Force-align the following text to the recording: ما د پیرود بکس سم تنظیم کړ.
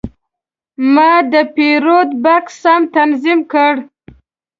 ما 0.93 1.11
د 1.31 1.33
پیرود 1.55 2.09
بکس 2.23 2.53
سم 2.63 2.81
تنظیم 2.95 3.39
کړ. 3.51 3.73